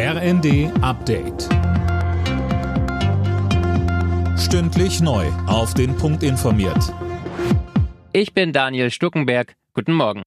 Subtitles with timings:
[0.00, 1.48] RND Update.
[4.38, 5.26] Stündlich neu.
[5.48, 6.94] Auf den Punkt informiert.
[8.12, 9.56] Ich bin Daniel Stuckenberg.
[9.74, 10.22] Guten Morgen.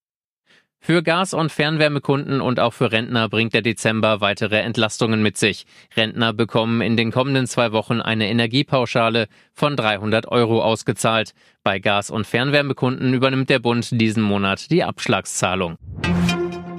[0.81, 5.65] Für Gas- und Fernwärmekunden und auch für Rentner bringt der Dezember weitere Entlastungen mit sich.
[5.95, 11.33] Rentner bekommen in den kommenden zwei Wochen eine Energiepauschale von 300 Euro ausgezahlt.
[11.63, 15.77] Bei Gas- und Fernwärmekunden übernimmt der Bund diesen Monat die Abschlagszahlung.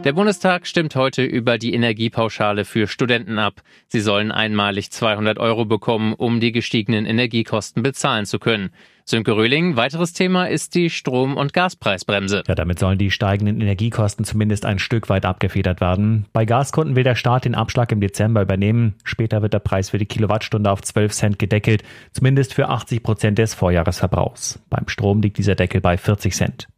[0.05, 3.63] Der Bundestag stimmt heute über die Energiepauschale für Studenten ab.
[3.87, 8.71] Sie sollen einmalig 200 Euro bekommen, um die gestiegenen Energiekosten bezahlen zu können.
[9.05, 12.43] Sönke Röhling, weiteres Thema ist die Strom- und Gaspreisbremse.
[12.49, 16.27] Ja, damit sollen die steigenden Energiekosten zumindest ein Stück weit abgefedert werden.
[16.33, 18.97] Bei Gaskunden will der Staat den Abschlag im Dezember übernehmen.
[19.05, 23.39] Später wird der Preis für die Kilowattstunde auf 12 Cent gedeckelt, zumindest für 80 Prozent
[23.39, 24.61] des Vorjahresverbrauchs.
[24.69, 26.69] Beim Strom liegt dieser Deckel bei 40 Cent.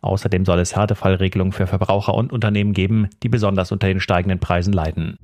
[0.00, 4.72] Außerdem soll es Härtefallregelungen für Verbraucher und Unternehmen geben, die besonders unter den steigenden Preisen
[4.72, 5.16] leiden.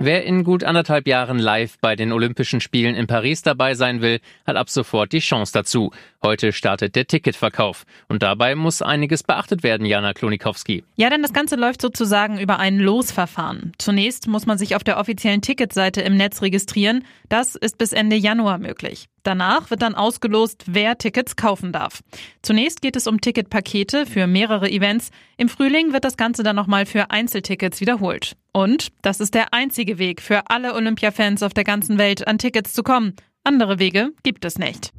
[0.00, 4.20] Wer in gut anderthalb Jahren live bei den Olympischen Spielen in Paris dabei sein will,
[4.46, 5.90] hat ab sofort die Chance dazu.
[6.22, 7.84] Heute startet der Ticketverkauf.
[8.08, 10.84] Und dabei muss einiges beachtet werden, Jana Klonikowski.
[10.94, 13.72] Ja, denn das Ganze läuft sozusagen über ein Losverfahren.
[13.78, 17.04] Zunächst muss man sich auf der offiziellen Ticketseite im Netz registrieren.
[17.28, 19.08] Das ist bis Ende Januar möglich.
[19.28, 22.02] Danach wird dann ausgelost, wer Tickets kaufen darf.
[22.40, 25.10] Zunächst geht es um Ticketpakete für mehrere Events.
[25.36, 28.38] Im Frühling wird das Ganze dann nochmal für Einzeltickets wiederholt.
[28.52, 32.72] Und das ist der einzige Weg für alle Olympia-Fans auf der ganzen Welt, an Tickets
[32.72, 33.16] zu kommen.
[33.44, 34.94] Andere Wege gibt es nicht.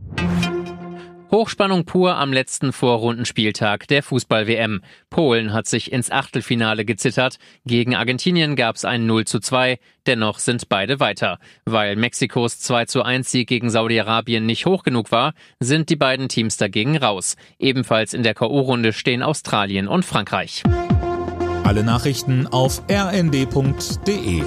[1.31, 4.81] Hochspannung pur am letzten Vorrundenspieltag der Fußball-WM.
[5.11, 7.38] Polen hat sich ins Achtelfinale gezittert.
[7.66, 9.77] Gegen Argentinien gab es ein 0 zu 2.
[10.08, 11.38] Dennoch sind beide weiter.
[11.66, 16.30] Weil Mexikos 2 zu 1 Sieg gegen Saudi-Arabien nicht hoch genug war, sind die beiden
[16.30, 17.36] Teams dagegen raus.
[17.59, 20.64] Ebenfalls in der K.O.-Runde stehen Australien und Frankreich.
[21.64, 24.41] Alle Nachrichten auf rnd.de